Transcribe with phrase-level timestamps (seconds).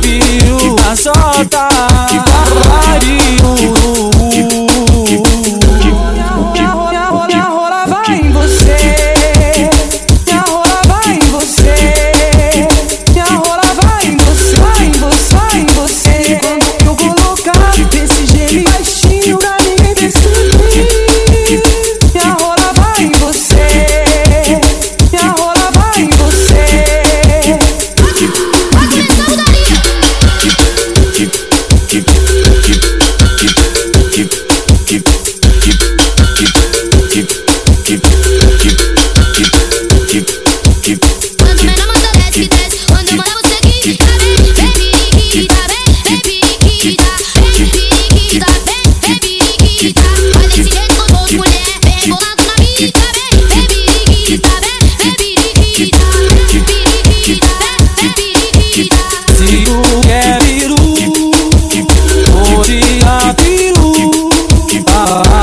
[0.00, 1.68] peru, a solta,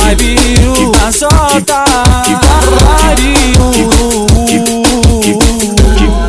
[0.06, 1.84] pariu, que tá solta.
[2.24, 3.72] Que pariu.
[3.72, 3.84] Que,
[4.46, 4.60] que,
[5.22, 6.26] que, que, que,